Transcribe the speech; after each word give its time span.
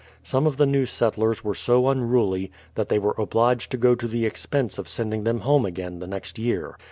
Some 0.23 0.47
of 0.47 0.57
the 0.57 0.65
new 0.65 0.87
settlers 0.87 1.43
were 1.43 1.53
so 1.53 1.87
unruly, 1.87 2.51
that 2.73 2.89
they 2.89 2.97
were 2.97 3.13
obliged 3.19 3.69
to 3.69 3.77
go 3.77 3.93
to 3.93 4.07
the 4.07 4.25
expense 4.25 4.79
of 4.79 4.87
sending 4.89 5.25
them 5.25 5.41
home 5.41 5.63
again 5.63 5.99
the 5.99 6.07
next 6.07 6.39
year. 6.39 6.75